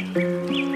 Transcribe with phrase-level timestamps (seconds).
[0.00, 0.69] Música